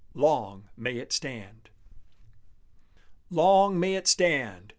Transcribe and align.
Long 0.15 0.67
may 0.75 0.97
it 0.97 1.13
stand! 1.13 1.69
Long 3.29 3.79
may 3.79 3.93
it 3.93 4.07
stand! 4.07 4.69